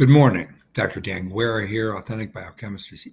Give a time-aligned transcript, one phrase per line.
[0.00, 0.54] Good morning.
[0.72, 0.98] Dr.
[1.00, 3.12] Dan Guerra here, Authentic Biochemistry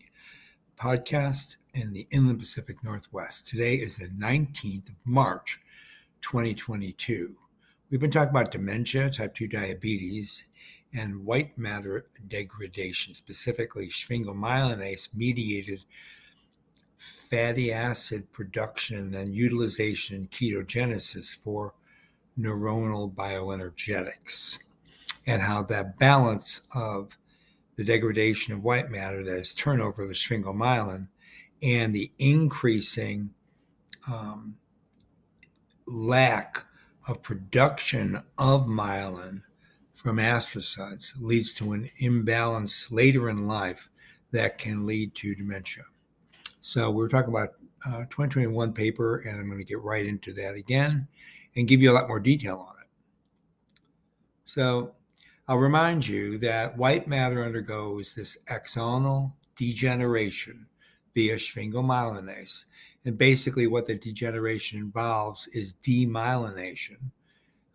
[0.79, 3.45] podcast in the Inland Pacific Northwest.
[3.45, 5.59] Today is the 19th of March,
[6.21, 7.35] 2022.
[7.89, 10.45] We've been talking about dementia, type 2 diabetes,
[10.93, 15.83] and white matter degradation, specifically sphingomyelinase mediated
[16.95, 21.73] fatty acid production and then utilization in ketogenesis for
[22.39, 24.59] neuronal bioenergetics
[25.27, 27.17] and how that balance of
[27.75, 31.07] the degradation of white matter, that is turnover of the sphingomyelin,
[31.61, 33.29] and the increasing
[34.11, 34.55] um,
[35.85, 36.65] lack
[37.07, 39.41] of production of myelin
[39.93, 43.89] from astrocytes leads to an imbalance later in life
[44.31, 45.83] that can lead to dementia.
[46.61, 47.55] So we're talking about
[47.85, 51.07] uh, 2021 paper, and I'm going to get right into that again
[51.55, 52.89] and give you a lot more detail on it.
[54.45, 54.93] So
[55.49, 60.67] I'll remind you that white matter undergoes this axonal degeneration
[61.15, 62.65] via sphingomyelinase.
[63.05, 66.97] And basically, what the degeneration involves is demyelination,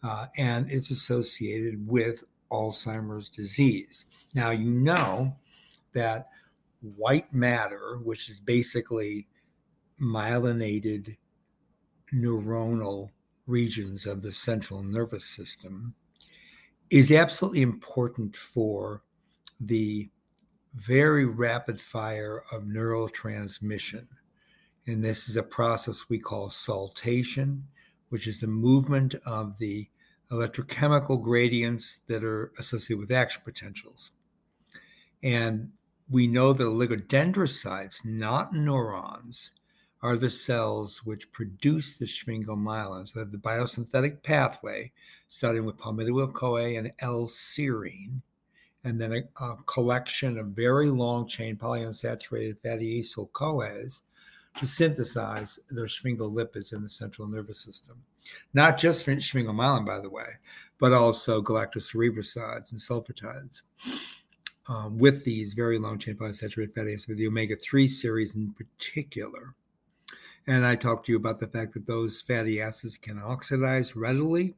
[0.02, 4.04] uh, and it's associated with Alzheimer's disease.
[4.34, 5.34] Now, you know
[5.94, 6.28] that
[6.82, 9.28] white matter, which is basically
[9.98, 11.16] myelinated
[12.12, 13.08] neuronal
[13.46, 15.94] regions of the central nervous system,
[16.92, 19.02] is absolutely important for
[19.60, 20.10] the
[20.74, 24.06] very rapid fire of neural transmission.
[24.86, 27.62] And this is a process we call saltation,
[28.10, 29.88] which is the movement of the
[30.30, 34.12] electrochemical gradients that are associated with action potentials.
[35.22, 35.70] And
[36.10, 39.50] we know that oligodendrocytes, not neurons,
[40.02, 43.06] are the cells which produce the sphingomyelin.
[43.06, 44.90] So the biosynthetic pathway,
[45.28, 48.20] starting with palmitoyl CoA and L-serine,
[48.84, 54.02] and then a, a, collection of very long chain polyunsaturated fatty acyl CoAs
[54.58, 57.96] to synthesize their sphingolipids in the central nervous system.
[58.54, 60.26] Not just sphingomyelin, by the way,
[60.78, 63.62] but also galactocerebrosides and sulfatides.
[64.68, 68.52] Um, with these very long chain polyunsaturated fatty acids, with the omega 3 series in
[68.52, 69.54] particular.
[70.46, 74.54] And I talked to you about the fact that those fatty acids can oxidize readily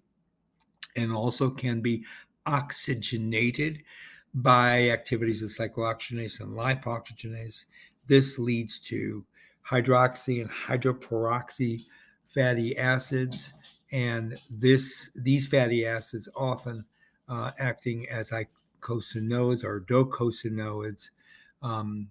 [0.97, 2.05] and also can be
[2.47, 3.83] oxygenated
[4.35, 7.67] by activities of cyclooxygenase and lipoxygenase.
[8.07, 9.25] This leads to
[9.69, 11.85] hydroxy and hydroperoxy
[12.27, 13.55] fatty acids,
[13.93, 16.85] and this these fatty acids often
[17.29, 21.11] uh, acting as icosanoids or docosanoids,
[21.63, 22.09] um,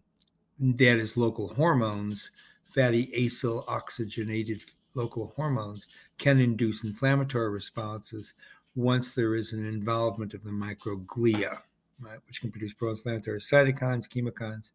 [0.59, 2.31] that is local hormones
[2.73, 4.63] fatty acyl oxygenated
[4.95, 8.33] local hormones can induce inflammatory responses
[8.75, 11.59] once there is an involvement of the microglia,
[11.99, 14.71] right, which can produce pro-inflammatory cytokines, chemokines,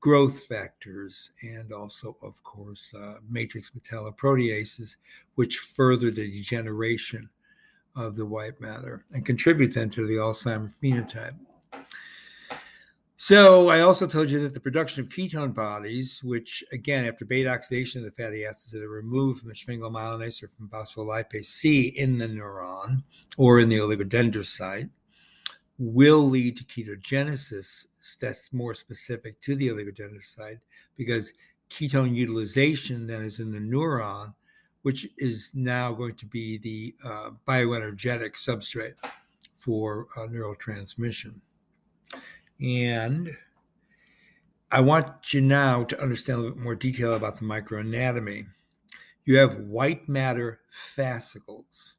[0.00, 4.96] growth factors, and also, of course, uh, matrix metalloproteases,
[5.34, 7.28] which further the degeneration
[7.96, 11.34] of the white matter and contribute then to the Alzheimer's phenotype.
[13.24, 17.48] So I also told you that the production of ketone bodies, which again, after beta
[17.48, 21.86] oxidation of the fatty acids that are removed from the sphingomyelinase or from phospholipase C
[21.96, 23.02] in the neuron
[23.38, 24.90] or in the oligodendrocyte,
[25.78, 27.86] will lead to ketogenesis
[28.20, 30.60] that's more specific to the oligodendrocyte
[30.98, 31.32] because
[31.70, 34.34] ketone utilization then is in the neuron,
[34.82, 39.02] which is now going to be the uh, bioenergetic substrate
[39.56, 41.40] for uh, neural transmission.
[42.60, 43.30] And
[44.70, 48.46] I want you now to understand a little bit more detail about the microanatomy.
[49.24, 51.94] You have white matter fascicles,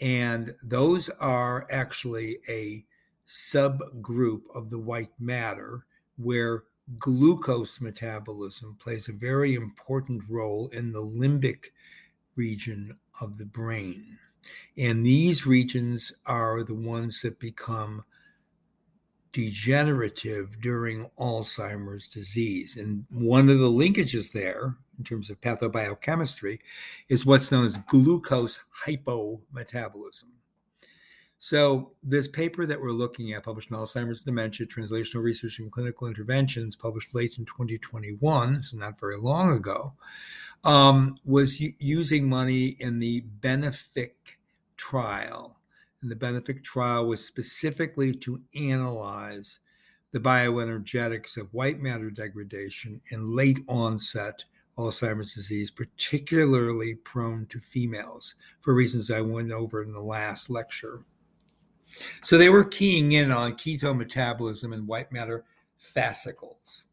[0.00, 2.84] and those are actually a
[3.28, 5.84] subgroup of the white matter
[6.16, 6.64] where
[6.98, 11.66] glucose metabolism plays a very important role in the limbic
[12.36, 14.18] region of the brain.
[14.78, 18.04] And these regions are the ones that become
[19.32, 22.76] degenerative during Alzheimer's disease.
[22.76, 26.58] And one of the linkages there, in terms of pathobiochemistry,
[27.08, 30.30] is what's known as glucose hypometabolism.
[31.40, 36.08] So, this paper that we're looking at, published in Alzheimer's Dementia Translational Research and Clinical
[36.08, 39.92] Interventions, published late in 2021, so not very long ago,
[40.64, 44.10] um, was using money in the Benefic
[44.76, 45.57] trial
[46.02, 49.58] and the Benefic trial was specifically to analyze
[50.12, 54.44] the bioenergetics of white matter degradation in late onset
[54.78, 61.02] Alzheimer's disease, particularly prone to females, for reasons I went over in the last lecture.
[62.22, 65.44] So they were keying in on ketone metabolism and white matter
[65.76, 66.84] fascicles.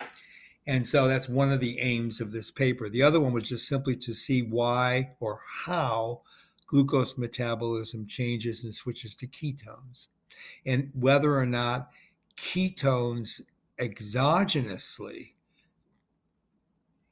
[0.67, 2.89] And so that's one of the aims of this paper.
[2.89, 6.21] The other one was just simply to see why or how
[6.67, 10.07] glucose metabolism changes and switches to ketones,
[10.65, 11.89] and whether or not
[12.37, 13.41] ketones
[13.79, 15.33] exogenously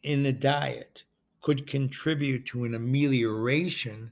[0.03, 1.03] in the diet
[1.41, 4.11] could contribute to an amelioration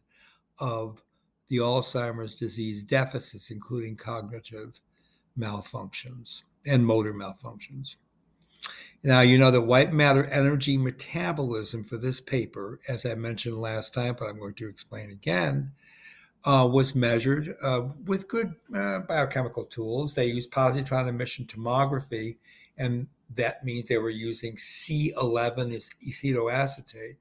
[0.60, 1.04] of
[1.50, 4.80] the Alzheimer's disease deficits, including cognitive
[5.38, 7.96] malfunctions and motor malfunctions.
[9.04, 13.96] Now, you know that white matter energy metabolism for this paper, as I mentioned last
[13.96, 15.72] time, but I'm going to explain again,
[16.46, 20.14] uh, was measured uh, with good uh, biochemical tools.
[20.14, 22.38] They used positron emission tomography,
[22.78, 27.18] and that means they were using C11 as acetoacetate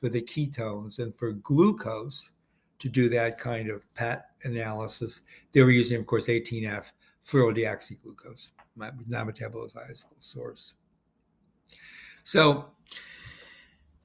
[0.00, 2.30] for the ketones, and for glucose
[2.80, 5.22] to do that kind of PET analysis,
[5.52, 6.92] they were using, of course, 18F
[7.26, 10.74] fluorodeoxyglucose, non-metabolizable source.
[12.24, 12.70] So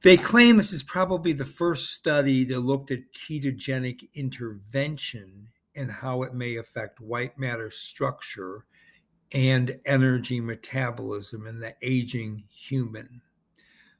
[0.01, 6.23] they claim this is probably the first study that looked at ketogenic intervention and how
[6.23, 8.65] it may affect white matter structure
[9.33, 13.21] and energy metabolism in the aging human.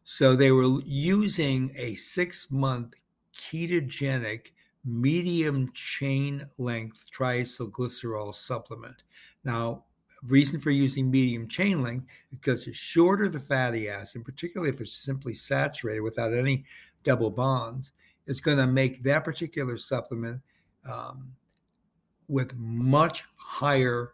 [0.04, 2.94] So they were using a six month
[3.38, 4.48] ketogenic
[4.84, 9.04] medium chain length triacylglycerol supplement.
[9.44, 9.86] Now,
[10.28, 14.96] reason for using medium chain length because the shorter the fatty acid, particularly if it's
[14.96, 16.66] simply saturated without any
[17.04, 17.94] double bonds,
[18.28, 20.42] is going to make that particular supplement
[20.90, 21.32] um,
[22.28, 24.14] with much higher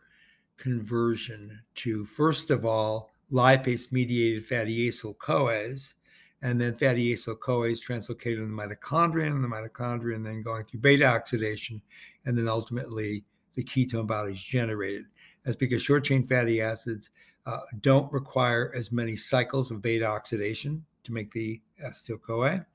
[0.58, 5.96] conversion to, first of all, lipase mediated fatty acyl CoAs,
[6.42, 10.64] and then fatty acyl CoAs translocated in the mitochondria, and the mitochondria, and then going
[10.64, 11.82] through beta oxidation,
[12.26, 13.24] and then ultimately
[13.56, 15.06] the ketone bodies generated.
[15.46, 17.12] That's because short chain fatty acids
[17.46, 22.66] uh, don't require as many cycles of beta oxidation to make the acetyl CoA.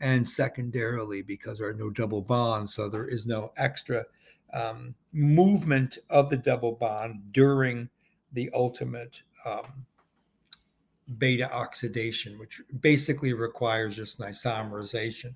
[0.00, 4.04] And secondarily, because there are no double bonds, so there is no extra
[4.52, 7.88] um, movement of the double bond during
[8.32, 9.84] the ultimate um,
[11.18, 15.34] beta oxidation, which basically requires just an isomerization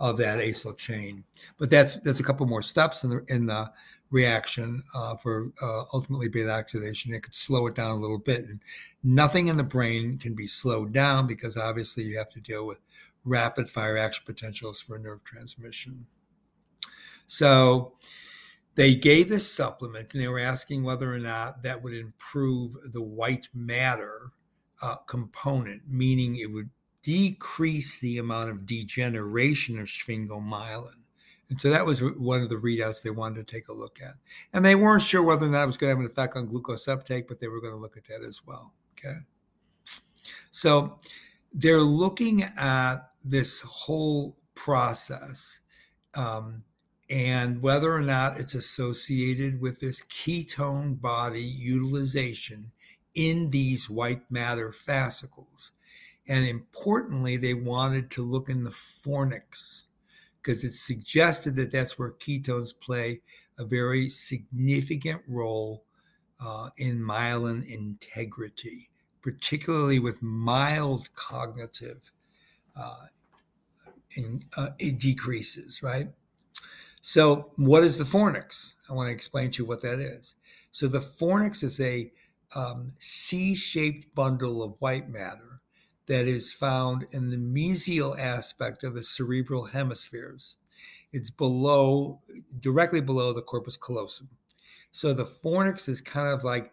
[0.00, 1.24] of that acyl chain.
[1.58, 3.70] But that's that's a couple more steps in the in the
[4.10, 7.12] reaction uh, for uh, ultimately beta oxidation.
[7.12, 8.44] It could slow it down a little bit.
[8.44, 8.60] And
[9.02, 12.78] nothing in the brain can be slowed down because obviously you have to deal with
[13.24, 16.06] rapid fire action potentials for nerve transmission.
[17.26, 17.94] So
[18.74, 23.02] they gave this supplement and they were asking whether or not that would improve the
[23.02, 24.32] white matter
[24.82, 26.70] uh, component, meaning it would
[27.02, 31.03] decrease the amount of degeneration of sphingomyelin.
[31.50, 34.14] And so that was one of the readouts they wanted to take a look at.
[34.52, 36.46] And they weren't sure whether or not it was going to have an effect on
[36.46, 38.72] glucose uptake, but they were going to look at that as well.
[38.98, 39.18] Okay.
[40.50, 40.98] So
[41.52, 45.60] they're looking at this whole process
[46.14, 46.62] um,
[47.10, 52.72] and whether or not it's associated with this ketone body utilization
[53.14, 55.72] in these white matter fascicles.
[56.26, 59.82] And importantly, they wanted to look in the fornix
[60.44, 63.20] because it's suggested that that's where ketones play
[63.58, 65.84] a very significant role
[66.44, 68.90] uh, in myelin integrity,
[69.22, 72.10] particularly with mild cognitive
[72.76, 73.06] uh,
[74.16, 76.08] in, uh, decreases, right?
[77.00, 78.74] So, what is the fornix?
[78.90, 80.34] I want to explain to you what that is.
[80.72, 82.10] So, the fornix is a
[82.54, 85.53] um, C shaped bundle of white matter
[86.06, 90.56] that is found in the mesial aspect of the cerebral hemispheres.
[91.12, 92.20] It's below,
[92.60, 94.28] directly below the corpus callosum.
[94.90, 96.72] So the fornix is kind of like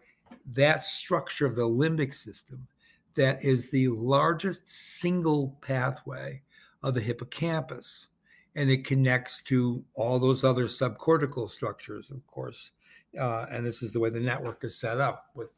[0.52, 2.66] that structure of the limbic system
[3.14, 6.42] that is the largest single pathway
[6.82, 8.08] of the hippocampus.
[8.54, 12.70] And it connects to all those other subcortical structures, of course.
[13.18, 15.54] Uh, and this is the way the network is set up with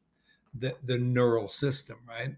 [0.55, 2.37] the, the neural system, right?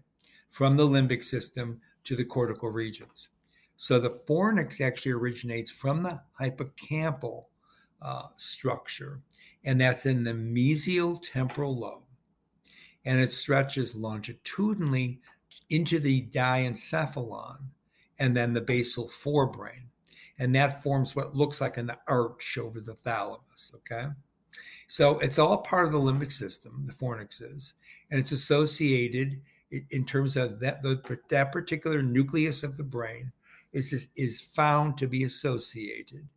[0.49, 3.29] From the limbic system to the cortical regions.
[3.75, 7.45] So the fornix actually originates from the hippocampal
[8.01, 9.21] uh, structure,
[9.63, 12.03] and that's in the mesial temporal lobe.
[13.05, 15.21] And it stretches longitudinally
[15.69, 17.57] into the diencephalon
[18.19, 19.87] and then the basal forebrain.
[20.39, 23.73] And that forms what looks like an arch over the thalamus.
[23.75, 24.07] Okay.
[24.87, 27.73] So it's all part of the limbic system, the fornix is,
[28.09, 29.41] and it's associated
[29.91, 33.31] in terms of that the, that particular nucleus of the brain
[33.73, 36.27] is is found to be associated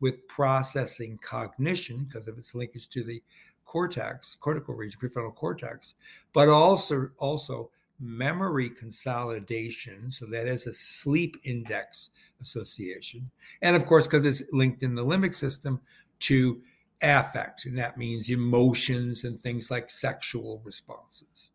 [0.00, 3.22] with processing cognition because of its linkage to the
[3.64, 5.94] cortex, cortical region, prefrontal cortex,
[6.32, 7.70] but also also
[8.00, 10.10] memory consolidation.
[10.10, 12.10] So that is a sleep index
[12.40, 13.30] association.
[13.62, 15.80] And of course, because it's linked in the limbic system
[16.20, 16.60] to
[17.00, 21.50] affect, and that means emotions and things like sexual responses.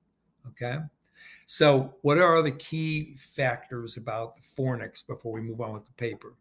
[0.47, 0.79] Okay.
[1.49, 5.93] So, what are the key factors about the fornix before we move on with the
[5.93, 6.35] paper?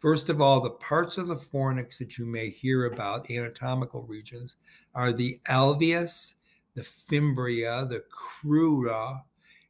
[0.00, 4.56] First of all, the parts of the fornix that you may hear about, anatomical regions,
[4.92, 6.34] are the alveus,
[6.74, 9.22] the fimbria, the crura,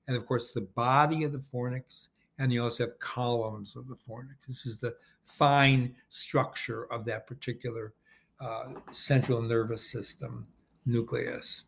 [0.06, 2.08] and of course the body of the fornix.
[2.38, 4.46] And you also have columns of the fornix.
[4.46, 7.92] This is the fine structure of that particular
[8.40, 10.46] uh, central nervous system
[10.86, 11.64] nucleus.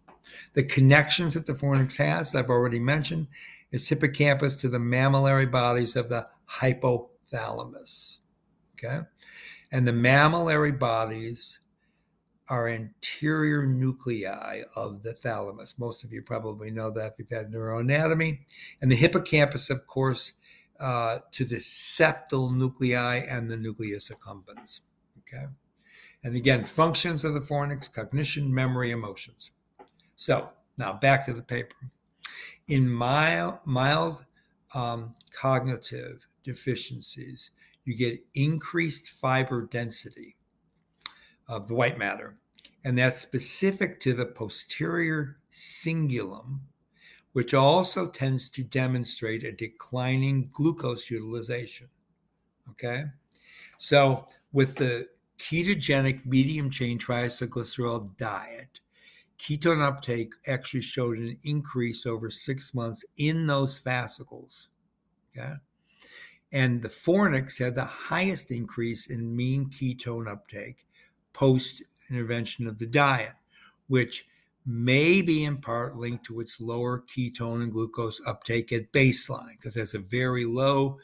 [0.55, 3.29] The connections that the fornix has, I've already mentioned,
[3.71, 6.27] is hippocampus to the mammillary bodies of the
[6.59, 8.19] hypothalamus.
[8.75, 9.01] Okay.
[9.71, 11.61] And the mammillary bodies
[12.49, 15.79] are anterior nuclei of the thalamus.
[15.79, 18.41] Most of you probably know that if you've had neuroanatomy.
[18.83, 20.33] And the hippocampus, of course,
[20.81, 24.81] uh, to the septal nuclei and the nucleus accumbens.
[25.21, 25.47] Okay.
[26.25, 29.53] And again, functions of the fornix, cognition, memory, emotions.
[30.21, 31.77] So now back to the paper.
[32.69, 34.23] In mild, mild
[34.75, 37.53] um, cognitive deficiencies,
[37.87, 40.37] you get increased fiber density
[41.49, 42.37] of the white matter.
[42.85, 46.59] And that's specific to the posterior cingulum,
[47.33, 51.89] which also tends to demonstrate a declining glucose utilization.
[52.73, 53.05] Okay.
[53.79, 55.09] So, with the
[55.39, 58.80] ketogenic medium chain triacylglycerol diet,
[59.41, 64.69] ketone uptake actually showed an increase over six months in those fascicles.
[65.37, 65.55] Okay.
[66.53, 70.87] And the fornix had the highest increase in mean ketone uptake
[71.33, 73.33] post intervention of the diet,
[73.87, 74.27] which
[74.67, 79.75] may be in part linked to its lower ketone and glucose uptake at baseline, because
[79.75, 80.99] there's a very low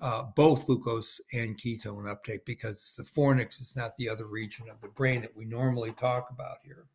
[0.00, 4.68] uh, both glucose and ketone uptake because it's the fornix, it's not the other region
[4.70, 6.86] of the brain that we normally talk about here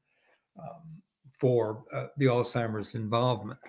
[0.59, 1.01] um,
[1.37, 3.59] for uh, the Alzheimer's involvement.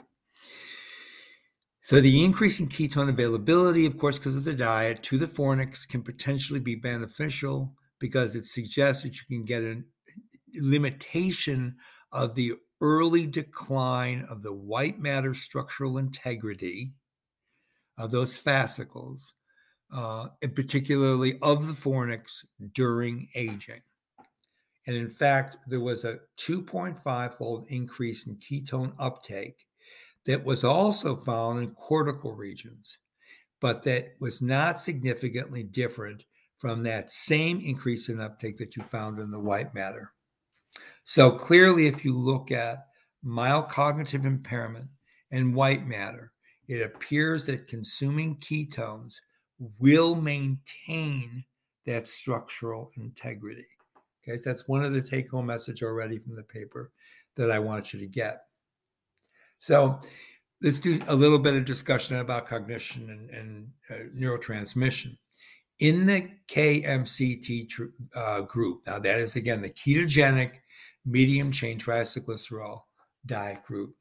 [1.83, 5.89] So the increase in ketone availability, of course, because of the diet to the fornix
[5.89, 9.83] can potentially be beneficial because it suggests that you can get a
[10.61, 11.77] limitation
[12.11, 16.93] of the early decline of the white matter structural integrity
[17.99, 19.33] of those fascicles,
[19.95, 23.81] uh, and particularly of the fornix during aging.
[24.87, 29.67] And in fact, there was a 2.5 fold increase in ketone uptake
[30.27, 32.99] that was also found in cortical regions,
[33.61, 36.25] but that was not significantly different
[36.57, 40.13] from that same increase in uptake that you found in the white matter.
[41.05, 42.87] So clearly, if you look at
[43.23, 44.89] mild cognitive impairment
[45.31, 46.33] and white matter,
[46.69, 49.17] it appears that consuming ketones
[49.79, 51.45] will maintain
[51.87, 53.67] that structural integrity.
[54.29, 56.91] Okay, so that's one of the take home message already from the paper
[57.37, 58.43] that I want you to get.
[59.61, 60.01] So
[60.63, 65.17] let's do a little bit of discussion about cognition and, and uh, neurotransmission.
[65.79, 67.85] In the KMCT tr-
[68.17, 70.53] uh, group, now that is again the ketogenic
[71.05, 72.81] medium chain triacylglycerol
[73.27, 73.95] diet group,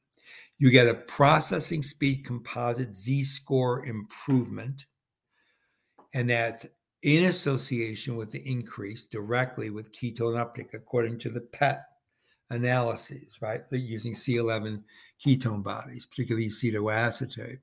[0.57, 4.85] you get a processing speed composite Z score improvement,
[6.13, 6.65] and that's
[7.05, 11.83] in association with the increase directly with ketone uptake, according to the PET
[12.49, 13.61] analyses, right?
[13.69, 14.81] They're using C11
[15.23, 17.59] ketone bodies, particularly acetoacetate.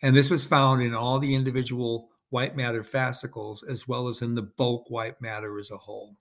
[0.00, 4.36] And this was found in all the individual white matter fascicles as well as in
[4.36, 6.16] the bulk white matter as a whole.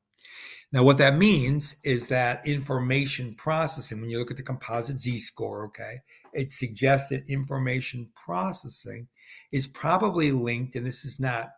[0.71, 5.19] Now, what that means is that information processing, when you look at the composite Z
[5.19, 5.97] score, okay,
[6.33, 9.07] it suggests that information processing
[9.51, 11.49] is probably linked, and this is not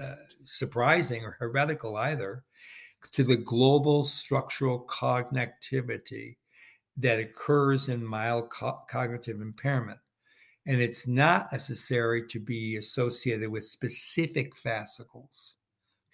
[0.00, 2.44] uh, surprising or heretical either,
[3.12, 6.36] to the global structural connectivity
[6.96, 9.98] that occurs in mild co- cognitive impairment.
[10.66, 15.54] And it's not necessary to be associated with specific fascicles.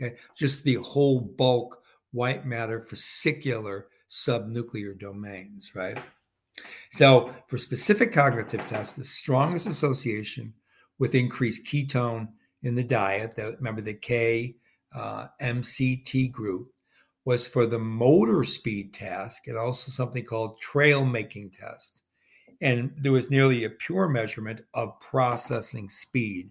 [0.00, 5.98] Okay, just the whole bulk white matter fascicular subnuclear domains, right?
[6.90, 10.54] So, for specific cognitive tests, the strongest association
[10.98, 12.28] with increased ketone
[12.62, 14.56] in the diet, that remember the K
[14.94, 16.72] uh, MCT group,
[17.24, 22.02] was for the motor speed task and also something called trail making test.
[22.60, 26.50] And there was nearly a pure measurement of processing speed.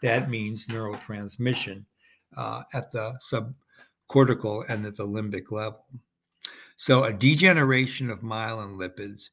[0.00, 1.84] That means neurotransmission
[2.36, 5.84] uh, at the subcortical and at the limbic level.
[6.76, 9.30] So, a degeneration of myelin lipids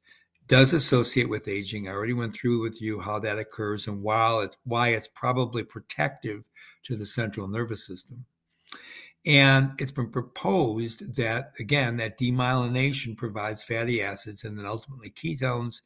[0.50, 1.88] does associate with aging.
[1.88, 5.64] I already went through with you how that occurs and while it's why it's probably
[5.64, 6.44] protective
[6.84, 8.26] to the central nervous system.
[9.26, 15.82] And it's been proposed that, again, that demyelination provides fatty acids and then ultimately ketones,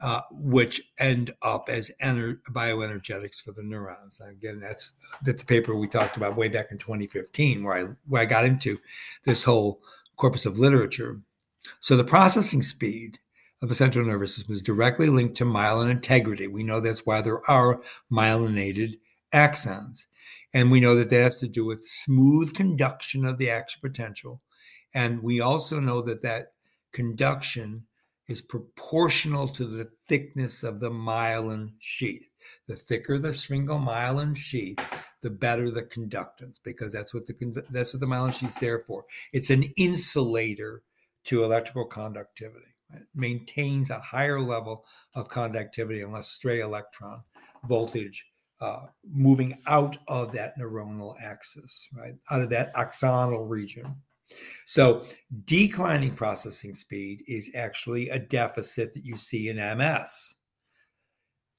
[0.00, 4.20] uh, which end up as ener- bioenergetics for the neurons.
[4.20, 4.92] again, that's
[5.24, 8.44] that's a paper we talked about way back in 2015, where I where I got
[8.44, 8.78] into
[9.24, 9.80] this whole
[10.16, 11.20] corpus of literature.
[11.80, 13.18] So the processing speed
[13.62, 16.46] of the central nervous system is directly linked to myelin integrity.
[16.46, 17.80] We know that's why there are
[18.12, 18.98] myelinated
[19.32, 20.06] axons.
[20.52, 24.42] And we know that that has to do with smooth conduction of the action potential.
[24.94, 26.52] And we also know that that
[26.92, 27.86] conduction
[28.26, 32.28] is proportional to the thickness of the myelin sheath.
[32.68, 34.78] The thicker the sphingomyelin sheath,
[35.20, 39.04] the better the conductance, because that's what the that's what the myelin sheath's there for.
[39.32, 40.82] It's an insulator
[41.24, 42.75] to electrical conductivity.
[43.14, 47.22] Maintains a higher level of conductivity and less stray electron
[47.64, 48.26] voltage
[48.60, 52.14] uh, moving out of that neuronal axis, right?
[52.30, 53.94] Out of that axonal region.
[54.64, 55.04] So,
[55.44, 60.36] declining processing speed is actually a deficit that you see in MS.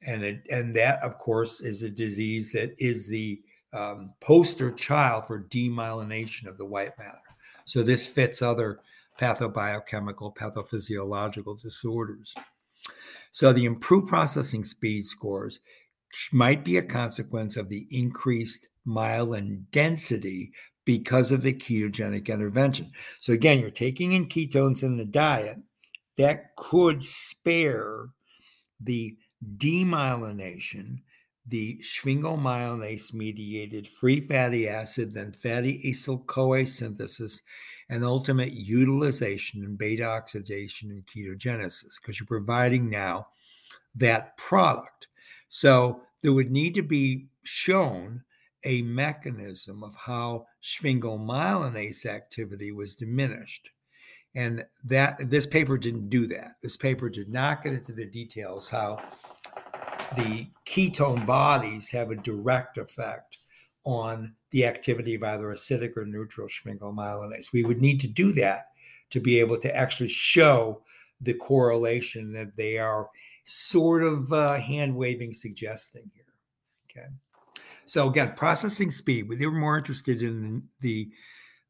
[0.05, 3.41] And, it, and that, of course, is a disease that is the
[3.73, 7.17] um, poster child for demyelination of the white matter.
[7.65, 8.81] So, this fits other
[9.19, 12.33] pathobiochemical, pathophysiological disorders.
[13.31, 15.59] So, the improved processing speed scores
[16.31, 20.51] might be a consequence of the increased myelin density
[20.85, 22.91] because of the ketogenic intervention.
[23.19, 25.57] So, again, you're taking in ketones in the diet
[26.17, 28.09] that could spare
[28.81, 29.17] the
[29.57, 30.99] demyelination,
[31.45, 37.41] the sphingomyelinase mediated free fatty acid, then fatty acyl CoA synthesis,
[37.89, 43.27] and ultimate utilization in beta oxidation and ketogenesis, because you're providing now
[43.95, 45.07] that product.
[45.49, 48.23] So there would need to be shown
[48.65, 53.69] a mechanism of how sphingomyelinase activity was diminished.
[54.35, 56.55] And that this paper didn't do that.
[56.61, 59.01] This paper did not get into the details how
[60.15, 63.37] the ketone bodies have a direct effect
[63.87, 67.53] on the activity of either acidic or neutral sphingomyelinase.
[67.53, 68.67] We would need to do that
[69.11, 70.81] to be able to actually show
[71.21, 73.09] the correlation that they are
[73.45, 76.25] sort of uh, hand waving suggesting here.
[76.91, 77.07] Okay.
[77.85, 79.29] So again, processing speed.
[79.29, 81.09] They were more interested in the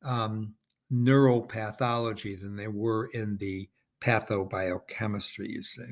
[0.02, 0.56] um,
[0.92, 3.70] neuropathology than they were in the
[4.02, 5.50] pathobiochemistry.
[5.50, 5.92] You see,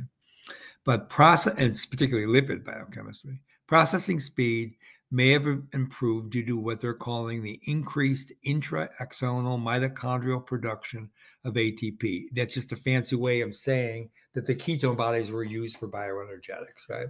[0.86, 3.42] but process, and particularly lipid biochemistry.
[3.68, 4.76] Processing speed
[5.12, 11.10] may have improved due to what they're calling the increased intra-axonal mitochondrial production
[11.44, 12.26] of ATP.
[12.34, 16.90] That's just a fancy way of saying that the ketone bodies were used for bioenergetics,
[16.90, 17.08] right?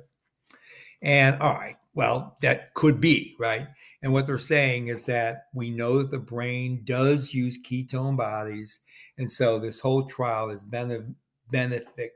[1.02, 3.68] And all right, well, that could be, right?
[4.02, 8.80] And what they're saying is that we know that the brain does use ketone bodies.
[9.18, 12.10] And so this whole trial, this Benefic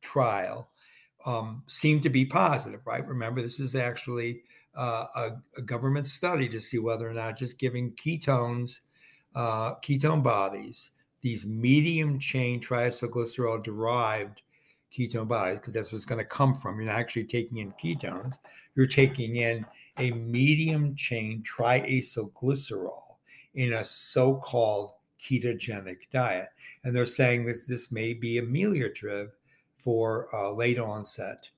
[0.00, 0.68] trial,
[1.26, 3.06] um, seemed to be positive, right?
[3.06, 4.42] Remember, this is actually
[4.76, 8.80] uh, a, a, government study to see whether or not just giving ketones,
[9.34, 14.42] uh, ketone bodies, these medium chain triacylglycerol derived
[14.92, 16.76] ketone bodies, because that's what's going to come from.
[16.76, 18.34] You're not actually taking in ketones,
[18.74, 19.66] you're taking in
[19.98, 23.02] a medium chain triacylglycerol
[23.54, 26.48] in a so called ketogenic diet.
[26.84, 29.30] And they're saying that this may be ameliorative
[29.78, 31.48] for uh, late onset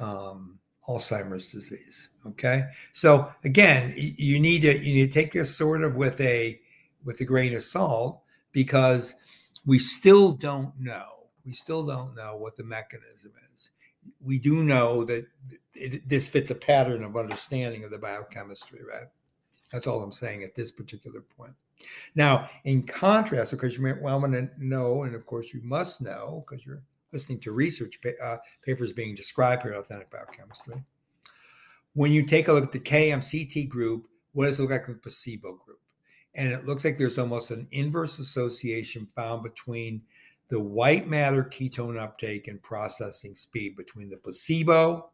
[0.00, 2.09] um, Alzheimer's disease.
[2.26, 6.60] Okay, so again, you need to you need to take this sort of with a
[7.04, 8.20] with a grain of salt
[8.52, 9.14] because
[9.64, 11.06] we still don't know.
[11.46, 13.70] We still don't know what the mechanism is.
[14.22, 15.26] We do know that
[15.74, 19.08] it, this fits a pattern of understanding of the biochemistry, right?
[19.72, 21.54] That's all I'm saying at this particular point.
[22.14, 26.00] Now, in contrast, because you may well want to know, and of course you must
[26.00, 30.84] know, because you're listening to research uh, papers being described here in authentic biochemistry.
[31.94, 34.94] When you take a look at the KMCT group, what does it look like in
[34.94, 35.80] the placebo group?
[36.34, 40.02] And it looks like there's almost an inverse association found between
[40.48, 45.10] the white matter ketone uptake and processing speed between the placebo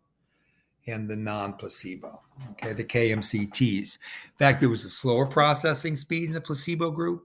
[0.86, 3.98] and the non-placebo, okay, the KMCTs.
[3.98, 7.24] In fact, there was a slower processing speed in the placebo group,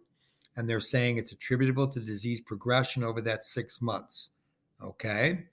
[0.56, 4.32] and they're saying it's attributable to disease progression over that six months.
[4.84, 5.44] Okay.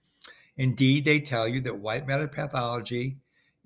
[0.57, 3.19] Indeed, they tell you that white matter pathology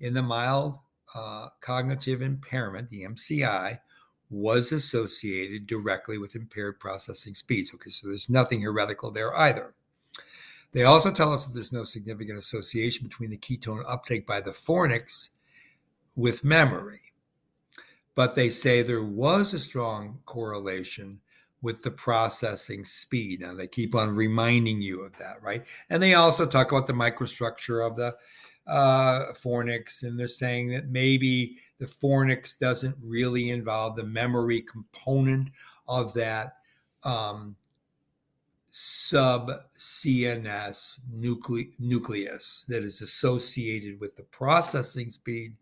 [0.03, 0.77] in the mild
[1.15, 3.79] uh, cognitive impairment, the MCI,
[4.29, 7.71] was associated directly with impaired processing speeds.
[7.73, 9.73] Okay, so there's nothing heretical there either.
[10.73, 14.51] They also tell us that there's no significant association between the ketone uptake by the
[14.51, 15.29] fornix
[16.15, 16.99] with memory.
[18.15, 21.21] But they say there was a strong correlation
[21.61, 23.39] with the processing speed.
[23.39, 25.63] Now they keep on reminding you of that, right?
[25.89, 28.15] And they also talk about the microstructure of the
[28.67, 35.49] uh, fornix, and they're saying that maybe the fornix doesn't really involve the memory component
[35.87, 36.57] of that
[37.03, 37.55] um,
[38.69, 45.55] sub CNS nucle- nucleus that is associated with the processing speed,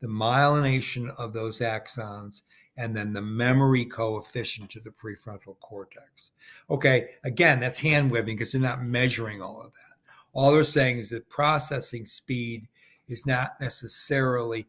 [0.00, 2.42] the myelination of those axons,
[2.76, 6.30] and then the memory coefficient to the prefrontal cortex.
[6.70, 9.93] Okay, again, that's hand waving because they're not measuring all of that.
[10.34, 12.68] All they're saying is that processing speed
[13.08, 14.66] is not necessarily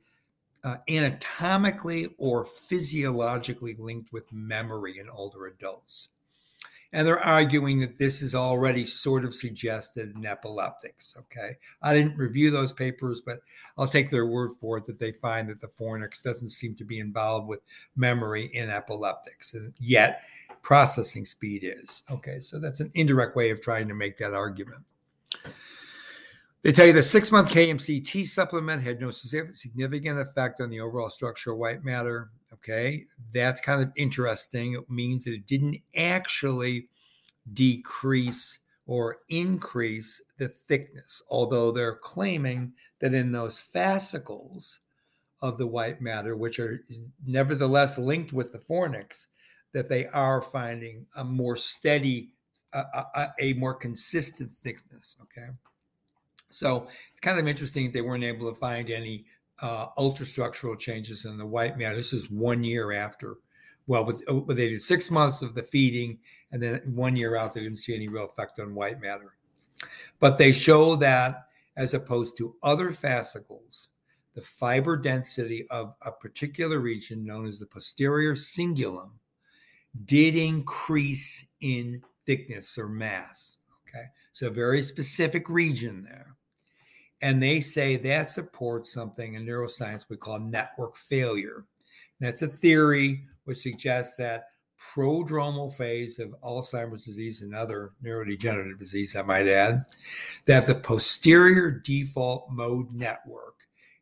[0.63, 6.09] uh, anatomically or physiologically linked with memory in older adults.
[6.91, 11.17] And they're arguing that this is already sort of suggested in epileptics.
[11.19, 11.57] Okay.
[11.81, 13.41] I didn't review those papers, but
[13.77, 16.85] I'll take their word for it that they find that the fornix doesn't seem to
[16.85, 17.59] be involved with
[17.97, 19.53] memory in epileptics.
[19.53, 20.21] And yet,
[20.61, 22.03] processing speed is.
[22.09, 22.39] Okay.
[22.39, 24.83] So that's an indirect way of trying to make that argument.
[26.61, 31.11] They tell you the six month KMCT supplement had no significant effect on the overall
[31.11, 32.31] structure of white matter.
[32.53, 34.73] Okay, that's kind of interesting.
[34.73, 36.87] It means that it didn't actually
[37.53, 44.79] decrease or increase the thickness, although they're claiming that in those fascicles
[45.41, 46.83] of the white matter, which are
[47.25, 49.27] nevertheless linked with the fornix,
[49.73, 52.31] that they are finding a more steady,
[52.75, 55.17] a, a, more consistent thickness.
[55.21, 55.47] Okay.
[56.49, 59.25] So it's kind of interesting they weren't able to find any
[59.61, 61.95] uh, ultrastructural changes in the white matter.
[61.95, 63.37] This is one year after.
[63.87, 66.17] Well, with, uh, they did six months of the feeding,
[66.51, 69.35] and then one year out, they didn't see any real effect on white matter.
[70.19, 73.89] But they show that as opposed to other fascicles,
[74.33, 79.11] the fiber density of a particular region known as the posterior cingulum
[80.05, 83.59] did increase in thickness or mass.
[83.87, 86.35] Okay, so a very specific region there.
[87.21, 91.65] And they say that supports something in neuroscience we call network failure.
[92.19, 94.45] And that's a theory which suggests that
[94.93, 99.85] prodromal phase of Alzheimer's disease and other neurodegenerative disease, I might add,
[100.45, 103.55] that the posterior default mode network,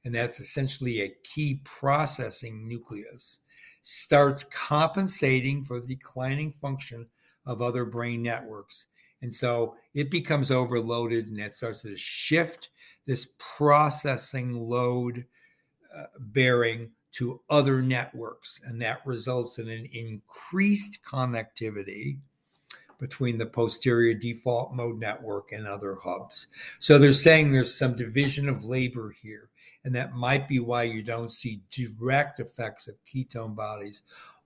[0.04, 3.40] and that's essentially a key processing nucleus,
[3.82, 7.08] starts compensating for the declining function
[7.46, 8.88] of other brain networks.
[9.22, 12.70] And so it becomes overloaded and it starts to shift
[13.06, 15.26] this processing load
[15.96, 18.62] uh, bearing to other networks.
[18.66, 22.18] And that results in an increased connectivity
[23.00, 26.48] between the posterior default mode network and other hubs.
[26.80, 29.50] So they're saying there's some division of labor here.
[29.84, 34.04] And that might be why you don't see direct effects of ketone bodies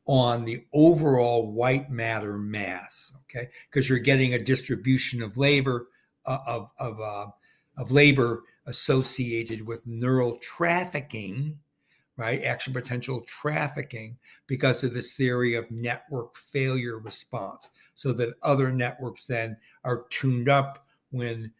[0.07, 3.49] on the overall white matter mass, okay?
[3.69, 5.87] Because you're getting a distribution of labor,
[6.25, 7.27] uh, of, of uh,
[7.77, 11.59] of labor associated with neural trafficking,
[12.17, 12.41] right?
[12.41, 14.17] Action potential trafficking
[14.47, 17.69] because of this theory of network failure response.
[17.93, 21.51] So that other networks then are tuned up when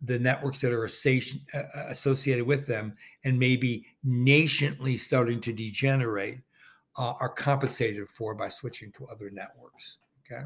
[0.00, 6.40] the networks that are uh, uh, associated with them and maybe nationally starting to degenerate
[6.96, 9.98] uh, are compensated for by switching to other networks.
[10.20, 10.44] Okay.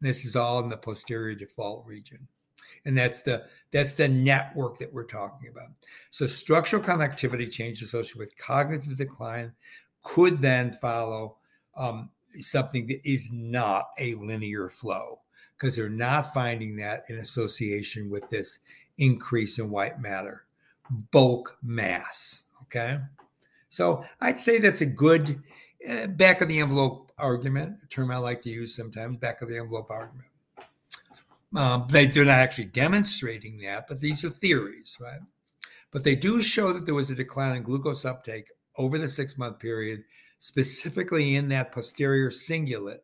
[0.00, 2.28] This is all in the posterior default region
[2.84, 5.68] and that's the that's the network that we're talking about
[6.10, 9.52] so structural connectivity change associated with cognitive decline
[10.02, 11.36] could then follow
[11.76, 12.10] um,
[12.40, 15.20] something that is not a linear flow
[15.56, 18.60] because they're not finding that in association with this
[18.98, 20.44] increase in white matter
[21.10, 22.98] bulk mass okay
[23.68, 25.42] so i'd say that's a good
[26.10, 29.58] back of the envelope argument a term i like to use sometimes back of the
[29.58, 30.28] envelope argument
[31.56, 35.20] um, they, they're not actually demonstrating that, but these are theories, right?
[35.92, 39.38] But they do show that there was a decline in glucose uptake over the six
[39.38, 40.02] month period,
[40.40, 42.98] specifically in that posterior cingulate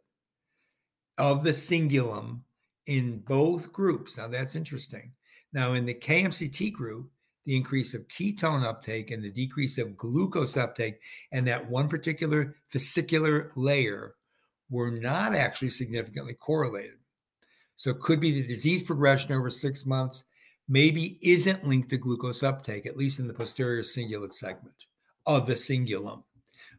[1.16, 2.40] of the cingulum
[2.87, 4.19] in both groups.
[4.19, 5.12] Now, that's interesting.
[5.53, 7.11] Now, in the KMCT group,
[7.44, 11.00] the increase of ketone uptake and the decrease of glucose uptake
[11.33, 14.14] and that one particular fascicular layer
[14.68, 16.98] were not actually significantly correlated.
[17.76, 20.24] So it could be the disease progression over six months
[20.68, 24.87] maybe isn't linked to glucose uptake, at least in the posterior cingulate segment
[25.26, 26.22] of the cingulum.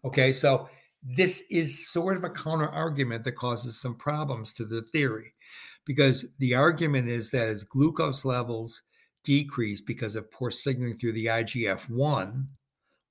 [0.06, 0.69] Okay, so
[1.04, 5.34] this is sort of a counter argument that causes some problems to the theory
[5.86, 8.84] because the argument is that as glucose levels
[9.24, 12.48] decrease because of poor signaling through the IGF 1,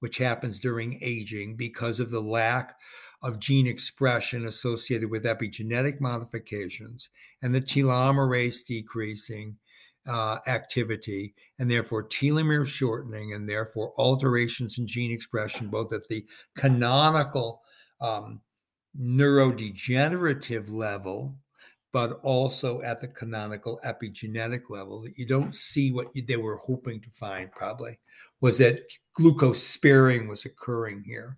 [0.01, 2.77] which happens during aging because of the lack
[3.23, 7.11] of gene expression associated with epigenetic modifications
[7.43, 9.57] and the telomerase decreasing
[10.07, 16.25] uh, activity, and therefore telomere shortening, and therefore alterations in gene expression, both at the
[16.57, 17.61] canonical
[18.01, 18.41] um,
[18.99, 21.37] neurodegenerative level,
[21.93, 25.03] but also at the canonical epigenetic level.
[25.03, 27.99] That you don't see what you, they were hoping to find, probably,
[28.41, 28.83] was that
[29.15, 31.37] glucose sparing was occurring here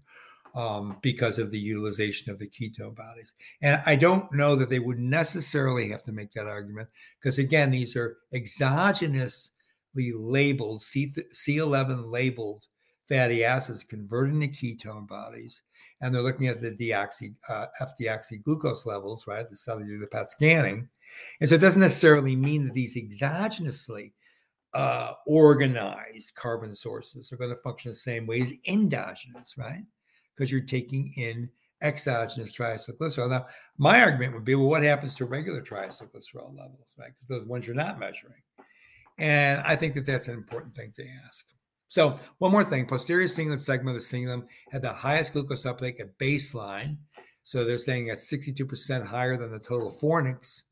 [0.54, 3.34] um, because of the utilization of the ketone bodies.
[3.62, 6.88] And I don't know that they would necessarily have to make that argument
[7.20, 9.50] because, again, these are exogenously
[10.14, 12.66] labeled, C- C11 labeled
[13.08, 15.62] fatty acids converting to ketone bodies.
[16.02, 19.48] And they're looking at the deoxy, uh, FDoxyglucose levels, right?
[19.48, 20.88] The cellular PET scanning.
[21.40, 24.12] And so it doesn't necessarily mean that these exogenously
[24.74, 29.84] uh, organized carbon sources are going to function the same way as endogenous, right?
[30.34, 31.48] because you're taking in
[31.82, 33.30] exogenous triacylglycerol.
[33.30, 33.46] Now,
[33.78, 37.12] my argument would be, well, what happens to regular triacylglycerol levels, right?
[37.14, 38.40] Because those ones you're not measuring.
[39.18, 41.46] And I think that that's an important thing to ask.
[41.92, 46.00] So, one more thing posterior cingulate segment of the cingulum had the highest glucose uptake
[46.00, 46.96] at baseline.
[47.44, 50.62] So, they're saying at 62% higher than the total fornix.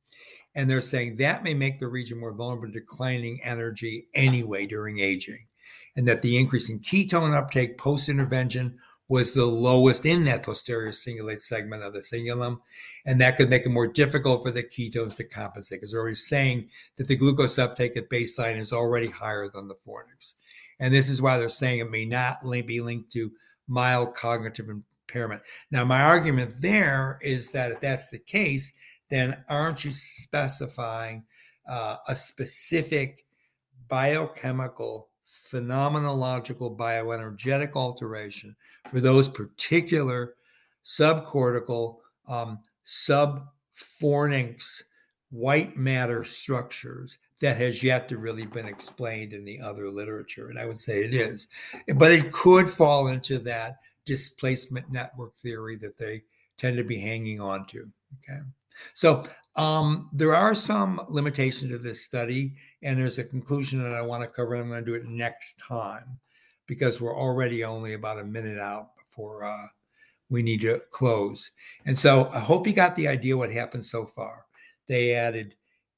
[0.55, 5.01] And they're saying that may make the region more vulnerable to declining energy anyway during
[5.01, 5.45] aging.
[5.95, 8.79] And that the increase in ketone uptake post intervention
[9.11, 12.61] was the lowest in that posterior cingulate segment of the cingulum.
[13.05, 16.15] And that could make it more difficult for the ketones to compensate because they're already
[16.15, 20.37] saying that the glucose uptake at baseline is already higher than the fornix.
[20.81, 23.31] And this is why they're saying it may not be linked to
[23.69, 25.43] mild cognitive impairment.
[25.71, 28.73] Now, my argument there is that if that's the case,
[29.11, 31.25] then aren't you specifying
[31.69, 33.25] uh, a specific
[33.89, 35.09] biochemical
[35.53, 38.57] phenomenological bioenergetic alteration
[38.89, 40.35] for those particular
[40.85, 44.83] subcortical um, subfornix
[45.31, 50.59] white matter structures that has yet to really been explained in the other literature and
[50.59, 51.47] i would say it is
[51.97, 56.23] but it could fall into that displacement network theory that they
[56.57, 57.89] tend to be hanging on to
[58.25, 58.41] okay
[58.93, 59.25] so
[59.57, 64.23] um, there are some limitations of this study, and there's a conclusion that I want
[64.23, 64.55] to cover.
[64.55, 66.19] I'm going to do it next time
[66.67, 69.67] because we're already only about a minute out before uh,
[70.29, 71.51] we need to close.
[71.85, 74.47] And so I hope you got the idea what happened so far.
[74.91, 75.55] They added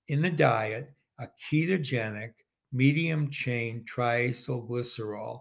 [0.09, 2.33] in the diet a ketogenic
[2.75, 5.41] medium chain triacylglycerol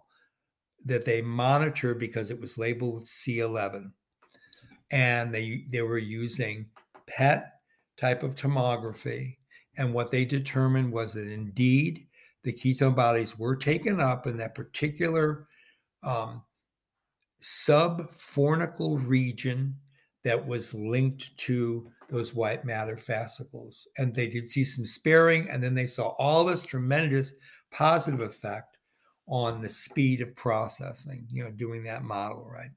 [0.86, 3.92] that they monitored because it was labeled with C11.
[4.90, 6.68] And they they were using
[7.08, 7.52] PET
[7.98, 9.36] type of tomography.
[9.78, 12.08] And what they determined was that indeed
[12.44, 15.50] the ketone bodies were taken up in that particular
[16.04, 16.42] um,
[17.42, 19.76] subfornical region
[20.24, 23.88] that was linked to those white matter fascicles.
[23.98, 27.34] And they did see some sparing, and then they saw all this tremendous
[27.72, 28.78] positive effect
[29.28, 32.72] on the speed of processing, you know, doing that model, right?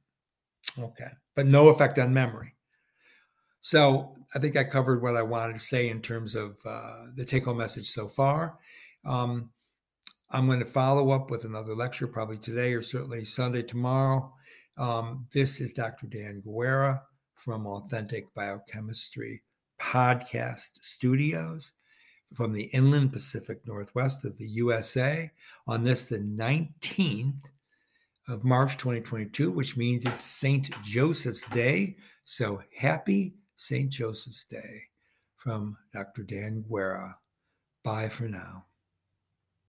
[0.78, 1.10] Okay.
[1.34, 2.54] But no effect on memory.
[3.60, 7.24] So I think I covered what I wanted to say in terms of uh, the
[7.24, 8.58] take home message so far.
[9.04, 9.50] Um,
[10.30, 14.32] I'm going to follow up with another lecture probably today or certainly Sunday tomorrow.
[14.76, 16.06] Um, this is Dr.
[16.06, 17.02] Dan Guerra
[17.44, 19.42] from Authentic Biochemistry
[19.78, 21.72] Podcast Studios
[22.34, 25.30] from the inland Pacific Northwest of the USA
[25.66, 27.44] on this, the 19th
[28.28, 30.70] of March 2022, which means it's St.
[30.82, 31.96] Joseph's Day.
[32.24, 33.90] So happy St.
[33.90, 34.84] Joseph's Day
[35.36, 36.22] from Dr.
[36.22, 37.18] Dan Guerra.
[37.84, 38.64] Bye for now.